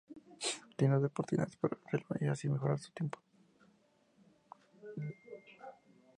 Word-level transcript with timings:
Tienen 0.77 0.99
dos 0.99 1.11
oportunidades 1.11 1.55
para 1.57 1.77
hacerlo 1.85 2.07
y 2.19 2.25
así 2.25 2.49
mejorar 2.49 2.79
su 2.79 2.89
tiempo. 2.91 3.19